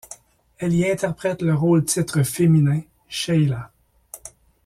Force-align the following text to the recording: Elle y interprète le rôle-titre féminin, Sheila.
Elle 0.57 0.73
y 0.73 0.89
interprète 0.89 1.43
le 1.43 1.53
rôle-titre 1.53 2.23
féminin, 2.23 2.81
Sheila. 3.07 3.71